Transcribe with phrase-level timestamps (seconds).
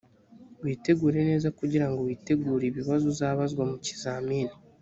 [0.63, 4.55] witegure neza kugira ngo witegure ibibazo uzabazwa mu kizamini